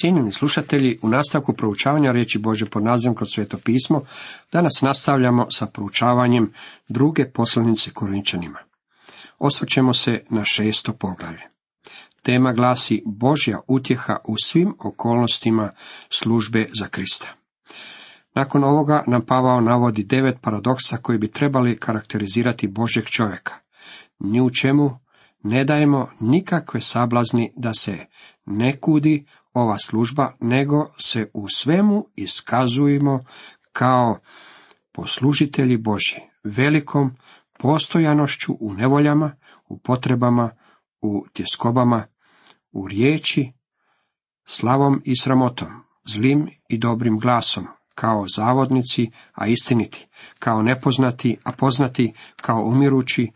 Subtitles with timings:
[0.00, 4.02] Cijenjeni slušatelji, u nastavku proučavanja riječi Bože pod nazivom kroz sveto pismo,
[4.52, 6.52] danas nastavljamo sa proučavanjem
[6.88, 8.58] druge poslanice Korinčanima.
[9.38, 11.42] Osvrćemo se na šesto poglavlje.
[12.22, 15.70] Tema glasi Božja utjeha u svim okolnostima
[16.10, 17.28] službe za Krista.
[18.34, 23.54] Nakon ovoga nam Pavao navodi devet paradoksa koji bi trebali karakterizirati Božeg čovjeka.
[24.18, 24.98] Ni u čemu
[25.42, 28.06] ne dajemo nikakve sablazni da se
[28.46, 29.26] ne kudi
[29.56, 33.24] ova služba, nego se u svemu iskazujemo
[33.72, 34.18] kao
[34.92, 37.16] poslužitelji Božji, velikom
[37.58, 39.36] postojanošću u nevoljama,
[39.68, 40.50] u potrebama,
[41.00, 42.06] u tjeskobama,
[42.72, 43.52] u riječi,
[44.44, 45.68] slavom i sramotom,
[46.04, 53.32] zlim i dobrim glasom, kao zavodnici, a istiniti, kao nepoznati, a poznati, kao umirući,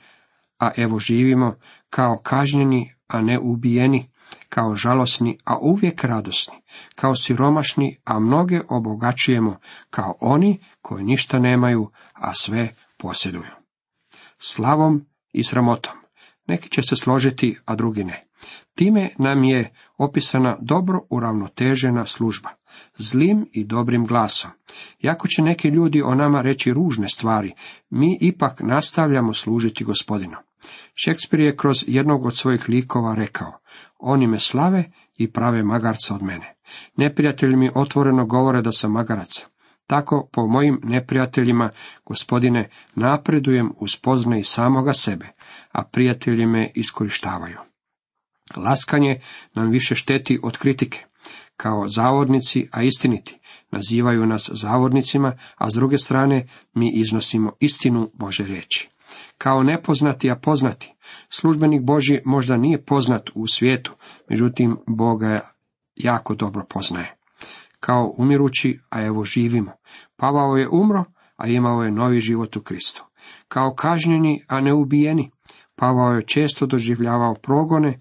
[0.59, 1.55] a evo živimo,
[1.91, 4.10] kao kažnjeni, a ne ubijeni,
[4.49, 6.55] kao žalosni, a uvijek radosni,
[6.95, 9.57] kao siromašni, a mnoge obogaćujemo,
[9.91, 13.51] kao oni koji ništa nemaju, a sve posjeduju.
[14.39, 15.93] Slavom i sramotom.
[16.47, 18.27] Neki će se složiti, a drugi ne.
[18.75, 22.51] Time nam je opisana dobro uravnotežena služba,
[22.99, 24.51] zlim i dobrim glasom.
[25.01, 27.55] Jako će neki ljudi o nama reći ružne stvari,
[27.91, 30.37] mi ipak nastavljamo služiti gospodinu.
[30.95, 33.60] Šekspir je kroz jednog od svojih likova rekao,
[34.01, 34.85] oni me slave
[35.17, 36.55] i prave magarca od mene.
[36.97, 39.47] Neprijatelji mi otvoreno govore da sam magarac.
[39.87, 41.71] Tako po mojim neprijateljima,
[42.07, 43.99] gospodine, napredujem uz
[44.39, 45.27] i samoga sebe,
[45.73, 47.59] a prijatelji me iskorištavaju.
[48.57, 49.21] Laskanje
[49.55, 51.05] nam više šteti od kritike.
[51.57, 53.39] Kao zavodnici, a istiniti,
[53.71, 58.89] nazivaju nas zavodnicima, a s druge strane mi iznosimo istinu Bože riječi.
[59.39, 60.95] Kao nepoznati, a poznati,
[61.33, 63.93] Službenik Boži možda nije poznat u svijetu,
[64.29, 65.41] međutim Boga
[65.97, 67.17] jako dobro poznaje.
[67.81, 69.73] Kao umirući, a evo živimo.
[70.17, 71.05] Pavao je umro,
[71.37, 73.05] a imao je novi život u Kristu.
[73.49, 75.31] Kao kažnjeni, a ne ubijeni.
[75.77, 78.01] Pavao je često doživljavao progone,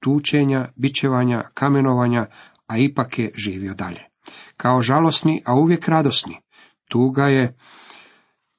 [0.00, 2.26] tučenja, bičevanja, kamenovanja,
[2.66, 4.04] a ipak je živio dalje.
[4.56, 6.36] Kao žalosni, a uvijek radosni.
[6.88, 7.56] Tuga je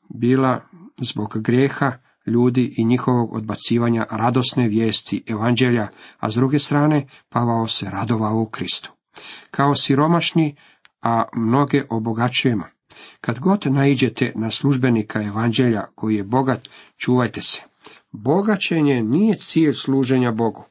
[0.09, 0.62] bila
[0.97, 1.92] zbog grijeha,
[2.26, 5.88] ljudi i njihovog odbacivanja radosne vijesti evanđelja,
[6.20, 8.92] a s druge strane Pavao se radovao u Kristu.
[9.52, 10.56] Kao siromašni,
[11.02, 12.64] a mnoge obogaćujemo.
[13.22, 17.62] Kad god naiđete na službenika evanđelja koji je bogat, čuvajte se.
[18.12, 20.64] Bogaćenje nije cilj služenja Bogu.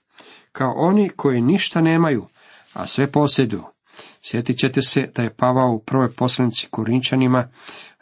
[0.52, 2.26] Kao oni koji ništa nemaju,
[2.72, 3.64] a sve posjeduju.
[4.22, 7.48] Sjetit ćete se da je Pavao u prvoj poslanici Korinčanima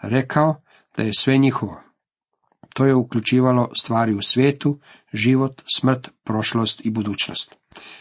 [0.03, 0.63] rekao
[0.97, 1.88] da je sve njihovo.
[2.79, 4.81] To je uključivalo stvari u svijetu,
[5.13, 7.57] život, smrt, prošlost i budućnost.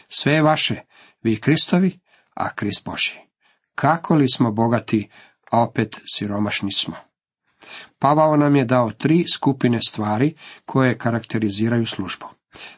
[0.08, 0.80] Sve je vaše,
[1.22, 1.98] vi Kristovi,
[2.34, 3.14] a Krist Boži.
[3.74, 5.08] Kako li smo bogati,
[5.50, 6.94] a opet siromašni smo.
[7.98, 10.34] Pavao nam je dao tri skupine stvari
[10.64, 12.26] koje karakteriziraju službu.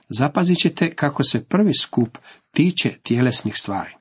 [0.09, 2.19] Zapazit ćete kako se prvi skup
[2.51, 3.97] tiče tjelesnih stvari,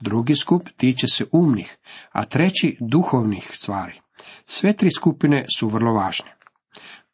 [0.00, 1.78] drugi skup tiče se umnih,
[2.12, 4.00] a treći duhovnih stvari.
[4.46, 6.37] Sve tri skupine su vrlo važne.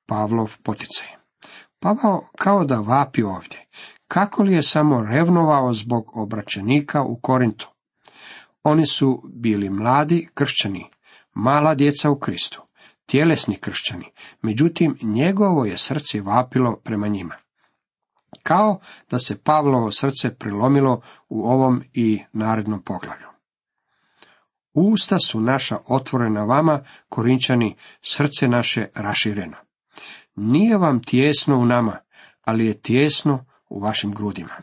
[0.06, 1.09] Pavlov poticaj.
[1.81, 3.66] Pavao kao da vapi ovdje.
[4.09, 7.70] Kako li je samo revnovao zbog obraćenika u Korintu?
[8.62, 10.91] Oni su bili mladi kršćani,
[11.34, 12.62] mala djeca u Kristu,
[13.06, 17.34] tjelesni kršćani, međutim njegovo je srce vapilo prema njima.
[18.42, 23.26] Kao da se Pavlovo srce prelomilo u ovom i narednom poglavlju.
[24.75, 29.56] Usta su naša otvorena vama, korinčani, srce naše rašireno.
[30.37, 31.97] Nije vam tjesno u nama,
[32.43, 34.55] ali je tjesno u vašim grudima.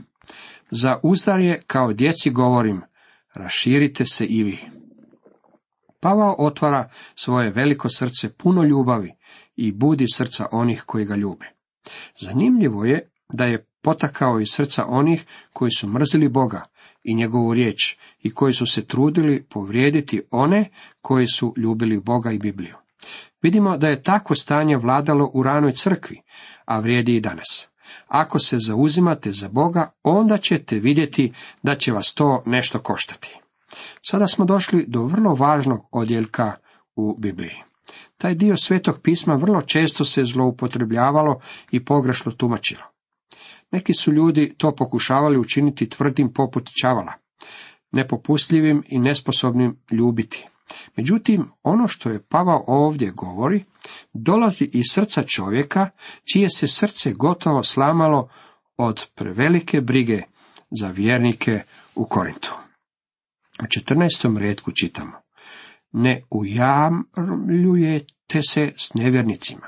[0.71, 2.81] Za uzdar je, kao djeci govorim,
[3.33, 4.59] raširite se i vi.
[5.99, 9.13] Pavao otvara svoje veliko srce puno ljubavi
[9.55, 11.45] i budi srca onih koji ga ljube.
[12.19, 16.63] Zanimljivo je da je potakao iz srca onih koji su mrzili Boga
[17.03, 20.69] i njegovu riječ i koji su se trudili povrijediti one
[21.01, 22.75] koji su ljubili Boga i Bibliju.
[23.41, 26.21] Vidimo da je takvo stanje vladalo u ranoj crkvi,
[26.65, 27.67] a vrijedi i danas.
[28.07, 31.33] Ako se zauzimate za Boga, onda ćete vidjeti
[31.63, 33.39] da će vas to nešto koštati.
[34.01, 36.53] Sada smo došli do vrlo važnog odjeljka
[36.95, 37.55] u Bibliji.
[38.17, 41.39] Taj dio svetog pisma vrlo često se zloupotrebljavalo
[41.71, 42.83] i pogrešno tumačilo.
[43.71, 47.13] Neki su ljudi to pokušavali učiniti tvrdim poput čavala,
[47.91, 50.47] nepopustljivim i nesposobnim ljubiti.
[50.97, 53.63] Međutim, ono što je Pavao ovdje govori,
[54.13, 55.89] dolazi iz srca čovjeka,
[56.33, 58.29] čije se srce gotovo slamalo
[58.77, 60.21] od prevelike brige
[60.81, 61.63] za vjernike
[61.95, 62.53] u Korintu.
[63.63, 64.37] U 14.
[64.37, 65.11] redku čitamo.
[65.91, 69.67] Ne ujamljujete se s nevjernicima.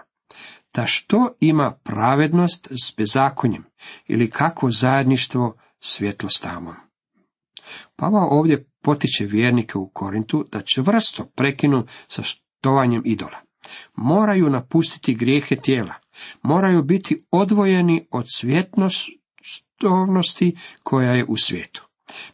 [0.74, 3.64] Da što ima pravednost s bezakonjem
[4.08, 6.76] ili kako zajedništvo svjetlostavom.
[7.96, 13.40] Pavao ovdje potiče vjernike u Korintu da čvrsto prekinu sa štovanjem idola.
[13.96, 15.94] Moraju napustiti grijehe tijela,
[16.42, 21.88] moraju biti odvojeni od svjetnostovnosti koja je u svijetu.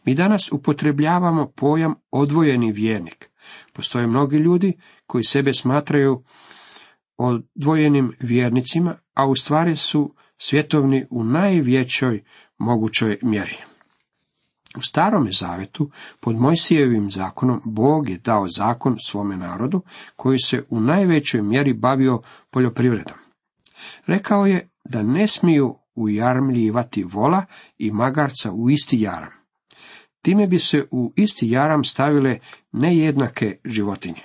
[0.04, 3.30] Mi danas upotrebljavamo pojam odvojeni vjernik.
[3.72, 4.72] Postoje mnogi ljudi
[5.06, 6.24] koji sebe smatraju
[7.16, 12.24] odvojenim vjernicima, a u stvari su svjetovni u najvjećoj
[12.58, 13.69] mogućoj mjeri.
[14.76, 15.90] U starome zavetu,
[16.20, 19.82] pod Mojsijevim zakonom, Bog je dao zakon svome narodu,
[20.16, 23.16] koji se u najvećoj mjeri bavio poljoprivredom.
[24.06, 27.44] Rekao je da ne smiju ujarmljivati vola
[27.78, 29.32] i magarca u isti jaram.
[30.22, 32.38] Time bi se u isti jaram stavile
[32.72, 34.22] nejednake životinje.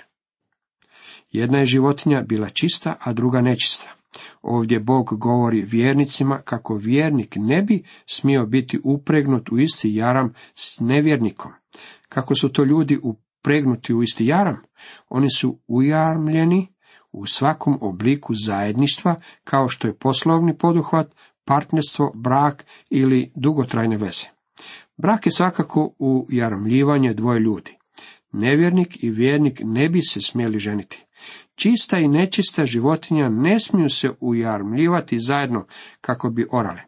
[1.30, 3.95] Jedna je životinja bila čista, a druga nečista.
[4.42, 10.80] Ovdje Bog govori vjernicima kako vjernik ne bi smio biti upregnut u isti jaram s
[10.80, 11.52] nevjernikom.
[12.08, 14.56] Kako su to ljudi upregnuti u isti jaram?
[15.08, 16.68] Oni su ujarmljeni
[17.12, 19.14] u svakom obliku zajedništva,
[19.44, 21.14] kao što je poslovni poduhvat,
[21.44, 24.26] partnerstvo, brak ili dugotrajne veze.
[24.96, 27.76] Brak je svakako ujarmljivanje dvoje ljudi.
[28.32, 31.05] Nevjernik i vjernik ne bi se smjeli ženiti.
[31.56, 35.66] Čista i nečista životinja ne smiju se ujarmljivati zajedno
[36.00, 36.82] kako bi orale.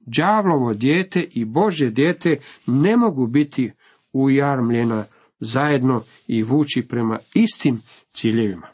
[0.00, 2.36] Đavlovo dijete i Božje dijete
[2.66, 3.72] ne mogu biti
[4.12, 5.04] ujarmljena
[5.40, 8.68] zajedno i vući prema istim ciljevima.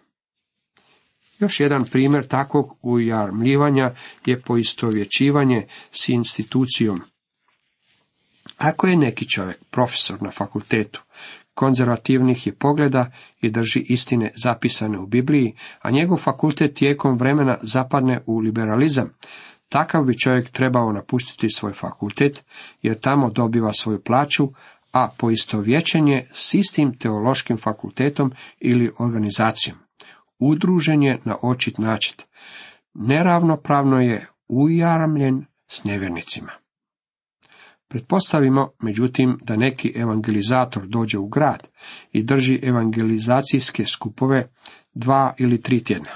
[1.38, 3.94] Još jedan primjer takvog ujarmljivanja
[4.26, 7.00] je poistovjećivanje s institucijom.
[8.56, 11.02] Ako je neki čovjek profesor na fakultetu,
[11.58, 13.10] konzervativnih je pogleda
[13.40, 19.10] i drži istine zapisane u Bibliji, a njegov fakultet tijekom vremena zapadne u liberalizam,
[19.68, 22.44] takav bi čovjek trebao napustiti svoj fakultet,
[22.82, 24.48] jer tamo dobiva svoju plaću,
[24.92, 29.78] a poistovjećenje s istim teološkim fakultetom ili organizacijom.
[30.38, 32.14] Udružen je na očit način.
[32.94, 36.57] Neravnopravno je ujarmljen s nevjernicima.
[37.88, 41.68] Pretpostavimo, međutim, da neki evangelizator dođe u grad
[42.12, 44.50] i drži evangelizacijske skupove
[44.94, 46.10] dva ili tri tjedna.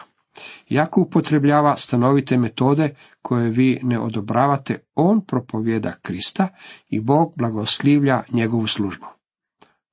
[0.69, 6.49] Iako upotrebljava stanovite metode koje vi ne odobravate, on propovjeda Krista
[6.89, 9.07] i Bog blagoslivlja njegovu službu.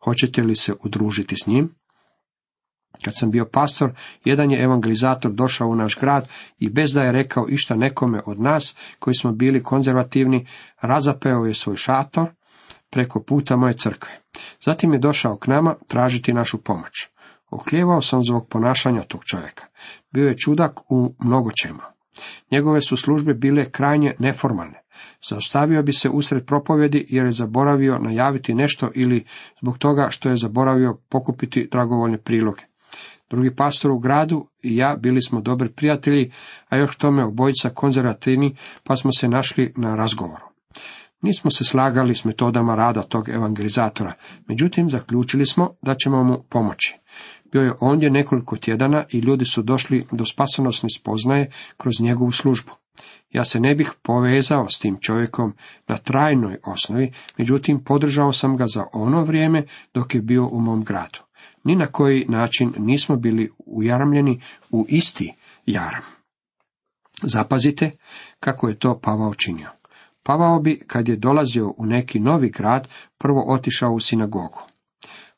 [0.04, 1.79] Hoćete li se udružiti s njim?
[3.06, 3.91] Kad sam bio pastor,
[4.25, 6.27] jedan je evangelizator došao u naš grad
[6.59, 10.47] i bez da je rekao išta nekome od nas, koji smo bili konzervativni,
[10.81, 12.30] razapeo je svoj šator
[12.89, 14.12] preko puta moje crkve.
[14.65, 17.07] Zatim je došao k nama tražiti našu pomoć.
[17.50, 19.65] Oklijevao sam zbog ponašanja tog čovjeka.
[20.12, 21.80] Bio je čudak u mnogo čemu.
[22.51, 24.81] Njegove su službe bile krajnje neformalne.
[25.30, 29.25] Zaustavio bi se usred propovjedi jer je zaboravio najaviti nešto ili
[29.62, 32.69] zbog toga što je zaboravio pokupiti dragovoljne priloge.
[33.30, 36.31] Drugi pastor u gradu i ja bili smo dobri prijatelji,
[36.70, 40.46] a još tome obojica konzervativni, pa smo se našli na razgovoru.
[41.22, 44.14] Nismo se slagali s metodama rada tog evangelizatora,
[44.48, 46.96] međutim zaključili smo da ćemo mu pomoći.
[47.51, 52.72] Bio je ondje nekoliko tjedana i ljudi su došli do spasonosne spoznaje kroz njegovu službu.
[53.30, 55.53] Ja se ne bih povezao s tim čovjekom
[55.88, 59.63] na trajnoj osnovi, međutim podržao sam ga za ono vrijeme
[59.94, 61.28] dok je bio u mom gradu
[61.63, 65.34] ni na koji način nismo bili ujaramljeni u isti
[65.66, 66.04] jaram.
[67.22, 67.92] Zapazite
[68.39, 69.70] kako je to Pavao činio.
[70.24, 72.88] Pavao bi, kad je dolazio u neki novi grad,
[73.18, 74.60] prvo otišao u sinagogu.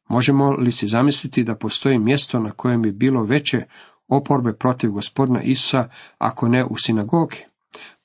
[0.08, 3.64] Možemo li si zamisliti da postoji mjesto na kojem bi bilo veće
[4.08, 7.38] oporbe protiv gospodina Isusa, ako ne u sinagogi?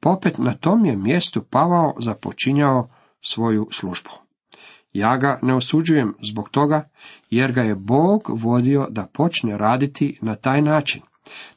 [0.00, 2.88] Popet na tom je mjestu Pavao započinjao
[3.20, 4.25] svoju službu.
[4.96, 6.88] Ja ga ne osuđujem zbog toga,
[7.30, 11.02] jer ga je Bog vodio da počne raditi na taj način.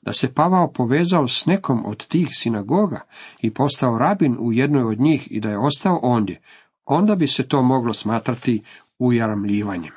[0.01, 3.01] Da se Pavao povezao s nekom od tih sinagoga
[3.41, 6.41] i postao rabin u jednoj od njih i da je ostao ondje,
[6.86, 8.63] onda bi se to moglo smatrati
[9.00, 9.93] ujarmljivanjem.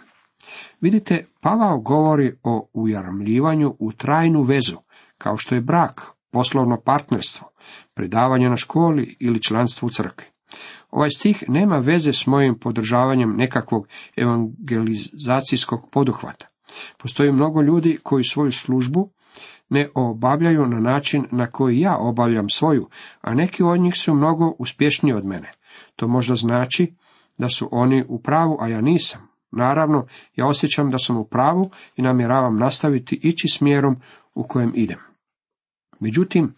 [0.80, 4.76] Vidite, Pavao govori o ujarmljivanju u trajnu vezu,
[5.18, 7.48] kao što je brak, poslovno partnerstvo,
[7.94, 10.26] predavanje na školi ili članstvo u crkvi.
[10.92, 16.46] Ovaj stih nema veze s mojim podržavanjem nekakvog evangelizacijskog poduhvata.
[16.98, 19.10] Postoji mnogo ljudi koji svoju službu
[19.68, 22.88] ne obavljaju na način na koji ja obavljam svoju,
[23.20, 25.50] a neki od njih su mnogo uspješniji od mene.
[25.96, 26.94] To možda znači
[27.38, 29.28] da su oni u pravu, a ja nisam.
[29.50, 30.06] Naravno,
[30.36, 33.96] ja osjećam da sam u pravu i namjeravam nastaviti ići smjerom
[34.34, 34.98] u kojem idem.
[36.00, 36.54] Međutim,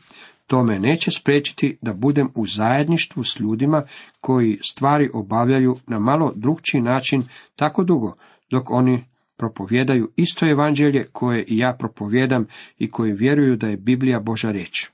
[0.55, 3.83] to me neće spriječiti da budem u zajedništvu s ljudima
[4.21, 7.23] koji stvari obavljaju na malo drugčiji način
[7.57, 8.17] tako dugo,
[8.51, 9.05] dok oni
[9.37, 12.47] propovjedaju isto evanđelje koje i ja propovjedam
[12.79, 14.89] i koji vjeruju da je Biblija Boža riječ.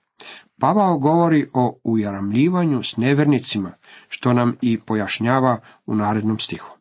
[0.61, 3.73] Pavao govori o ujaramljivanju s nevernicima,
[4.09, 6.77] što nam i pojašnjava u narednom stihu.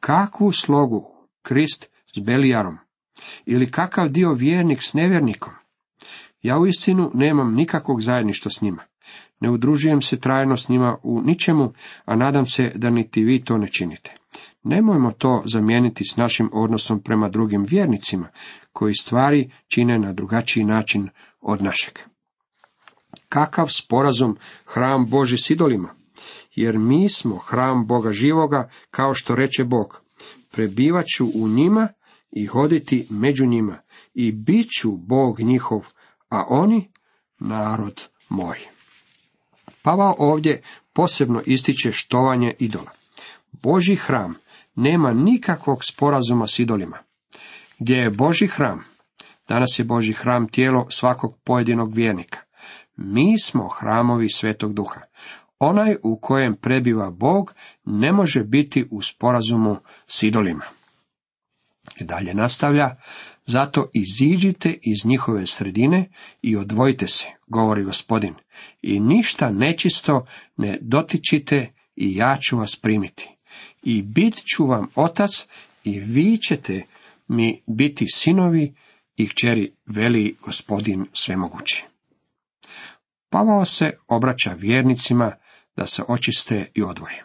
[0.00, 1.06] Kakvu slogu
[1.42, 2.78] Krist s Belijarom?
[3.46, 5.52] Ili kakav dio vjernik s nevjernikom?
[6.44, 8.82] Ja u istinu nemam nikakvog zajedništva s njima.
[9.40, 11.72] Ne udružujem se trajno s njima u ničemu,
[12.04, 14.14] a nadam se da niti vi to ne činite.
[14.62, 18.28] Nemojmo to zamijeniti s našim odnosom prema drugim vjernicima,
[18.72, 21.08] koji stvari čine na drugačiji način
[21.40, 21.98] od našeg.
[23.28, 24.36] Kakav sporazum
[24.66, 25.88] hram Boži s idolima?
[26.54, 30.02] Jer mi smo hram Boga živoga, kao što reče Bog.
[30.52, 31.88] Prebivat ću u njima
[32.30, 33.78] i hoditi među njima,
[34.14, 35.86] i bit ću Bog njihov,
[36.34, 36.90] a oni
[37.38, 38.58] narod moj.
[39.82, 40.62] Pavao ovdje
[40.92, 42.90] posebno ističe štovanje idola.
[43.52, 44.34] Boži hram
[44.74, 46.98] nema nikakvog sporazuma s idolima.
[47.78, 48.84] Gdje je Boži hram?
[49.48, 52.38] Danas je Boži hram tijelo svakog pojedinog vjernika.
[52.96, 55.00] Mi smo hramovi Svetog Duha.
[55.58, 59.76] Onaj u kojem prebiva Bog ne može biti u sporazumu
[60.06, 60.64] s idolima.
[61.96, 62.90] I dalje nastavlja,
[63.46, 66.08] zato iziđite iz njihove sredine
[66.42, 68.34] i odvojite se, govori gospodin,
[68.82, 73.30] i ništa nečisto ne dotičite i ja ću vas primiti.
[73.82, 75.30] I bit ću vam otac
[75.84, 76.82] i vi ćete
[77.28, 78.74] mi biti sinovi
[79.16, 81.84] i kćeri, veli gospodin svemogući.
[83.30, 85.32] Pavao se obraća vjernicima
[85.76, 87.24] da se očiste i odvoje.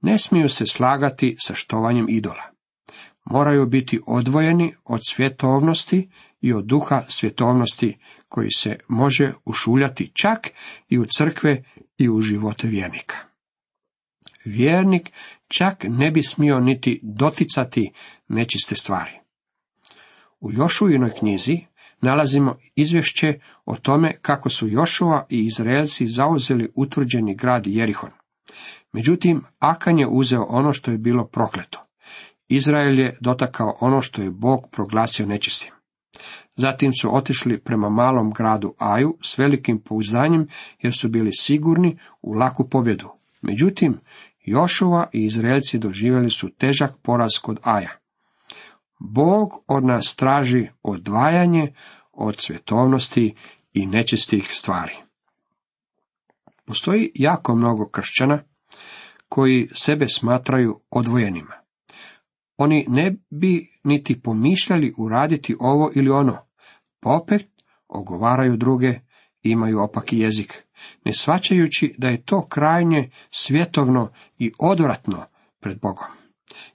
[0.00, 2.57] Ne smiju se slagati sa štovanjem idola.
[3.30, 10.48] Moraju biti odvojeni od svjetovnosti i od duha svjetovnosti koji se može ušuljati čak
[10.88, 11.62] i u crkve
[11.98, 13.16] i u živote vjernika.
[14.44, 15.10] Vjernik
[15.48, 17.92] čak ne bi smio niti doticati
[18.28, 19.10] nečiste stvari.
[20.40, 21.58] U Jošuinoj knjizi
[22.00, 28.10] nalazimo izvješće o tome kako su Jošua i Izraelci zauzeli utvrđeni grad Jerihon.
[28.92, 31.87] Međutim, Akan je uzeo ono što je bilo prokleto.
[32.48, 35.72] Izrael je dotakao ono što je Bog proglasio nečistim.
[36.56, 40.48] Zatim su otišli prema malom gradu Aju s velikim pouzdanjem
[40.82, 43.08] jer su bili sigurni u laku pobjedu.
[43.42, 44.00] Međutim,
[44.44, 47.90] Jošova i Izraelci doživjeli su težak poraz kod Aja.
[48.98, 51.74] Bog od nas traži odvajanje
[52.12, 53.34] od svjetovnosti
[53.72, 54.96] i nečistih stvari.
[56.64, 58.42] Postoji jako mnogo kršćana
[59.28, 61.57] koji sebe smatraju odvojenima.
[62.58, 66.36] Oni ne bi niti pomišljali uraditi ovo ili ono,
[67.00, 67.48] pa opet
[67.88, 69.00] ogovaraju druge,
[69.42, 70.64] imaju opaki jezik,
[71.04, 75.24] ne svačajući da je to krajnje svjetovno i odvratno
[75.60, 76.06] pred Bogom.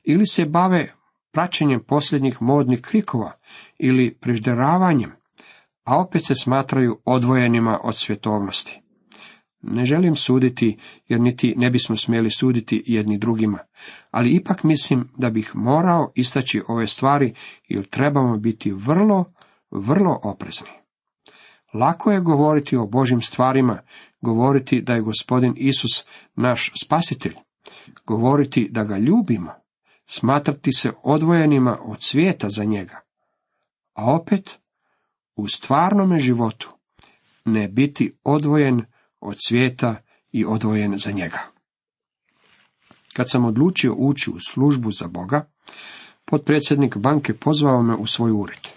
[0.03, 0.93] Ili se bave
[1.31, 3.31] praćenjem posljednjih modnih krikova
[3.77, 5.11] ili prežderavanjem,
[5.83, 8.82] a opet se smatraju odvojenima od svjetovnosti.
[9.63, 10.77] Ne želim suditi,
[11.07, 13.59] jer niti ne bismo smjeli suditi jedni drugima,
[14.11, 17.33] ali ipak mislim da bih morao istaći ove stvari,
[17.67, 19.33] jer trebamo biti vrlo,
[19.71, 20.69] vrlo oprezni.
[21.73, 23.79] Lako je govoriti o Božim stvarima,
[24.21, 26.05] govoriti da je gospodin Isus
[26.35, 27.33] naš spasitelj,
[28.05, 29.51] govoriti da ga ljubimo,
[30.05, 33.01] smatrati se odvojenima od svijeta za njega,
[33.93, 34.59] a opet
[35.35, 36.69] u stvarnome životu
[37.45, 38.85] ne biti odvojen
[39.23, 39.95] od svijeta
[40.31, 41.39] i odvojen za njega.
[43.13, 45.49] Kad sam odlučio ući u službu za Boga,
[46.25, 48.67] potpredsjednik banke pozvao me u svoj ured.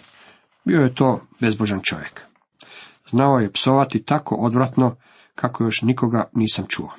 [0.65, 2.21] Bio je to bezbožan čovjek.
[3.09, 4.95] Znao je psovati tako odvratno
[5.35, 6.89] kako još nikoga nisam čuo.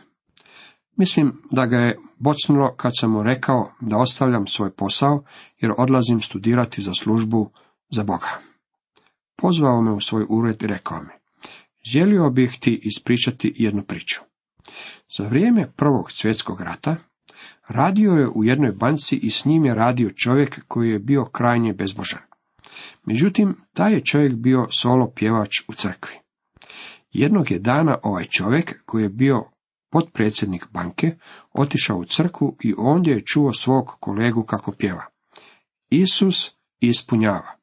[0.97, 5.25] Mislim da ga je bocnulo kad sam mu rekao da ostavljam svoj posao
[5.59, 7.51] jer odlazim studirati za službu
[7.91, 8.29] za Boga.
[9.37, 11.18] Pozvao me u svoj ured i rekao mi,
[11.85, 14.21] želio bih ti ispričati jednu priču.
[15.19, 16.97] Za vrijeme prvog svjetskog rata
[17.69, 21.73] radio je u jednoj banci i s njim je radio čovjek koji je bio krajnje
[21.73, 22.21] bezbožan.
[23.05, 26.15] Međutim, taj je čovjek bio solo pjevač u crkvi.
[27.11, 29.45] Jednog je dana ovaj čovjek koji je bio
[29.91, 31.17] potpredsjednik banke
[31.53, 35.07] otišao u crkvu i ondje je čuo svog kolegu kako pjeva.
[35.91, 37.59] Isus ispunjava.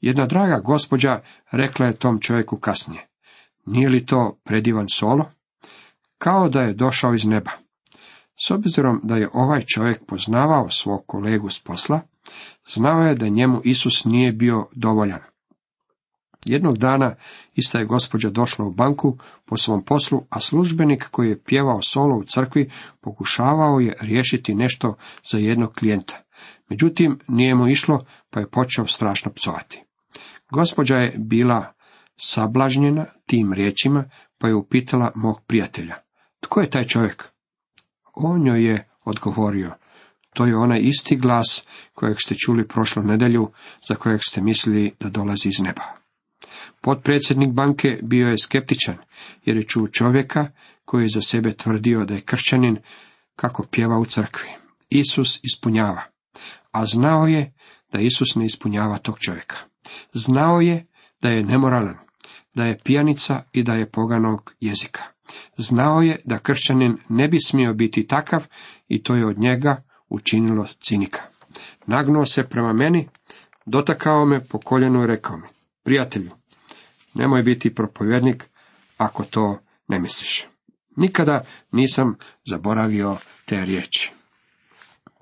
[0.00, 3.07] Jedna draga gospođa rekla je tom čovjeku kasnije.
[3.70, 5.30] Nije li to predivan solo?
[6.18, 7.50] Kao da je došao iz neba.
[8.46, 12.00] S obzirom da je ovaj čovjek poznavao svog kolegu s posla,
[12.74, 15.20] znao je da njemu Isus nije bio dovoljan.
[16.44, 17.14] Jednog dana
[17.54, 22.16] ista je gospođa došla u banku po svom poslu, a službenik koji je pjevao solo
[22.16, 22.70] u crkvi
[23.00, 24.94] pokušavao je riješiti nešto
[25.30, 26.22] za jednog klijenta.
[26.68, 29.82] Međutim, nije mu išlo, pa je počeo strašno psovati.
[30.50, 31.72] Gospođa je bila
[32.20, 34.04] sablažnjena tim riječima,
[34.38, 35.94] pa je upitala mog prijatelja.
[36.40, 37.24] Tko je taj čovjek?
[38.14, 39.74] On joj je odgovorio.
[40.34, 43.50] To je onaj isti glas kojeg ste čuli prošlu nedjelju,
[43.88, 45.82] za kojeg ste mislili da dolazi iz neba.
[46.80, 48.96] Potpredsjednik banke bio je skeptičan,
[49.44, 50.50] jer je čuo čovjeka
[50.84, 52.76] koji je za sebe tvrdio da je kršćanin,
[53.36, 54.48] kako pjeva u crkvi.
[54.90, 56.02] Isus ispunjava,
[56.70, 57.54] a znao je
[57.92, 59.56] da Isus ne ispunjava tog čovjeka.
[60.12, 60.86] Znao je
[61.22, 62.07] da je nemoralan,
[62.54, 65.02] da je pijanica i da je poganog jezika.
[65.56, 68.46] Znao je da kršćanin ne bi smio biti takav
[68.88, 71.22] i to je od njega učinilo cinika.
[71.86, 73.08] Nagnuo se prema meni,
[73.66, 75.46] dotakao me po koljenu i rekao mi,
[75.82, 76.30] prijatelju,
[77.14, 78.48] nemoj biti propovjednik
[78.96, 80.46] ako to ne misliš.
[80.96, 84.12] Nikada nisam zaboravio te riječi.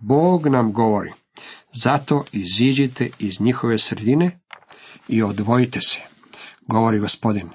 [0.00, 1.12] Bog nam govori,
[1.72, 4.40] zato iziđite iz njihove sredine
[5.08, 6.00] i odvojite se,
[6.66, 7.50] govori gospodin,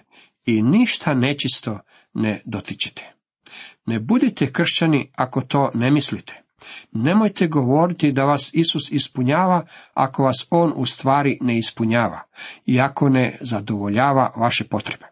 [0.46, 1.80] i ništa nečisto
[2.14, 3.14] ne dotičete.
[3.86, 6.42] Ne budite kršćani ako to ne mislite.
[6.92, 12.22] Nemojte govoriti da vas Isus ispunjava ako vas On u stvari ne ispunjava
[12.66, 15.06] i ako ne zadovoljava vaše potrebe.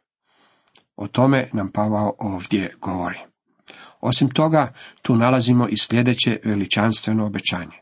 [0.96, 3.20] O tome nam Pavao ovdje govori.
[4.02, 7.78] Osim toga, tu nalazimo i sljedeće veličanstveno obećanje.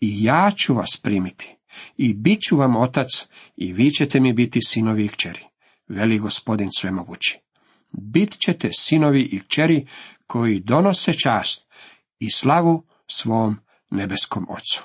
[0.00, 1.56] I ja ću vas primiti,
[1.96, 3.08] i bit ću vam otac,
[3.56, 5.44] i vi ćete mi biti sinovi i kćeri,
[5.88, 7.38] veli gospodin svemogući.
[7.92, 9.86] Bit ćete sinovi i kćeri
[10.26, 11.66] koji donose čast
[12.18, 13.56] i slavu svom
[13.90, 14.82] nebeskom ocu.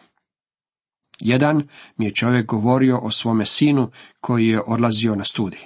[1.19, 3.91] Jedan mi je čovjek govorio o svome sinu
[4.21, 5.61] koji je odlazio na studij.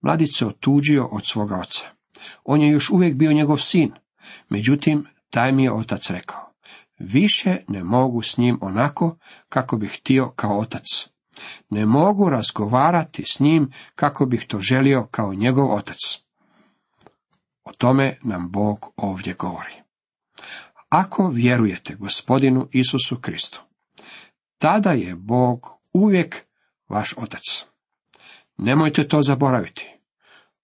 [0.00, 1.84] Mladić se otuđio od svoga oca.
[2.44, 3.92] On je još uvijek bio njegov sin.
[4.48, 6.52] Međutim, taj mi je otac rekao.
[6.98, 9.16] Više ne mogu s njim onako
[9.48, 10.82] kako bih htio kao otac.
[11.70, 15.96] Ne mogu razgovarati s njim kako bih to želio kao njegov otac.
[17.64, 19.74] O tome nam Bog ovdje govori.
[20.88, 23.62] Ako vjerujete gospodinu Isusu Kristu,
[24.58, 26.46] tada je Bog uvijek
[26.88, 27.42] vaš otac.
[28.58, 30.00] Nemojte to zaboraviti.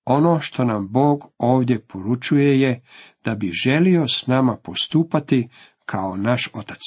[0.04, 2.82] Ono što nam Bog ovdje poručuje je
[3.24, 5.48] da bi želio s nama postupati
[5.84, 6.78] kao naš otac.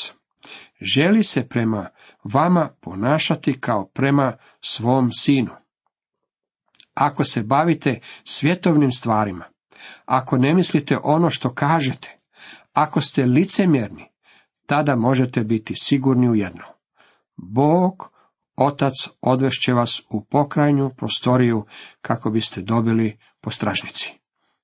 [0.81, 1.89] Želi se prema
[2.23, 5.51] vama ponašati kao prema svom sinu.
[6.93, 9.45] Ako se bavite svjetovnim stvarima,
[10.05, 12.19] ako ne mislite ono što kažete,
[12.73, 14.05] ako ste licemjerni,
[14.65, 16.63] tada možete biti sigurni u jedno.
[17.37, 18.11] Bog,
[18.61, 21.65] Otac, odvešće vas u pokrajnju prostoriju
[22.01, 24.13] kako biste dobili po stražnici.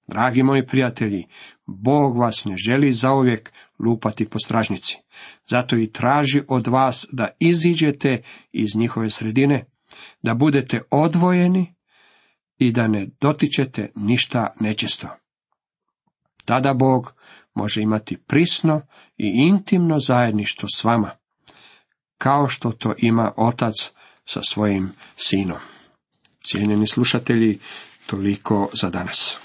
[0.07, 1.27] Dragi moji prijatelji,
[1.65, 4.97] Bog vas ne želi zauvijek lupati po stražnici.
[5.49, 9.65] Zato i traži od vas da iziđete iz njihove sredine,
[10.21, 11.75] da budete odvojeni
[12.57, 15.07] i da ne dotičete ništa nečisto.
[16.45, 17.13] Tada Bog
[17.53, 18.81] može imati prisno
[19.17, 21.11] i intimno zajedništvo s vama,
[22.17, 23.73] kao što to ima otac
[24.25, 25.57] sa svojim sinom.
[26.43, 27.59] Cijenjeni slušatelji,
[28.05, 29.44] toliko za danas.